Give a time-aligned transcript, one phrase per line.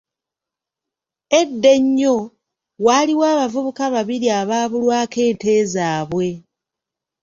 [1.39, 2.17] Edda ennyo,
[2.85, 6.27] waaliwo abavubuka babiri abaabulwako ente zaabwe.